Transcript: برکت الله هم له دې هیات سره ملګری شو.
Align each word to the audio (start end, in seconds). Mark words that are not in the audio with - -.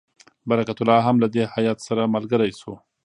برکت 0.49 0.77
الله 0.81 0.99
هم 1.07 1.15
له 1.23 1.27
دې 1.33 1.43
هیات 1.55 1.79
سره 1.87 2.11
ملګری 2.15 2.51
شو. 2.59 2.73